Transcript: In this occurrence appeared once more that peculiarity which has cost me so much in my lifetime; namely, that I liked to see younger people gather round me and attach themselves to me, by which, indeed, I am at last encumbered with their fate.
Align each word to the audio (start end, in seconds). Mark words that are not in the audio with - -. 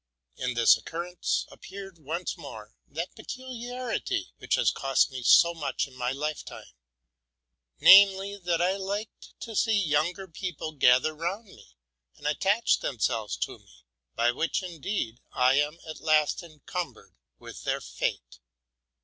In 0.35 0.55
this 0.55 0.75
occurrence 0.77 1.45
appeared 1.51 1.99
once 1.99 2.35
more 2.35 2.73
that 2.87 3.13
peculiarity 3.13 4.33
which 4.39 4.55
has 4.55 4.71
cost 4.71 5.11
me 5.11 5.21
so 5.21 5.53
much 5.53 5.85
in 5.87 5.93
my 5.95 6.11
lifetime; 6.11 6.73
namely, 7.79 8.35
that 8.39 8.63
I 8.63 8.77
liked 8.77 9.39
to 9.41 9.55
see 9.55 9.77
younger 9.77 10.27
people 10.27 10.71
gather 10.71 11.13
round 11.13 11.45
me 11.49 11.77
and 12.17 12.25
attach 12.25 12.79
themselves 12.79 13.37
to 13.45 13.59
me, 13.59 13.85
by 14.15 14.31
which, 14.31 14.63
indeed, 14.63 15.21
I 15.33 15.59
am 15.59 15.77
at 15.87 15.99
last 16.01 16.41
encumbered 16.41 17.13
with 17.37 17.61
their 17.63 17.79
fate. 17.79 18.39